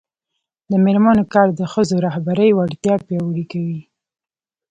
[0.69, 3.81] د میرمنو کار د ښځو رهبري وړتیا پیاوړې کوي.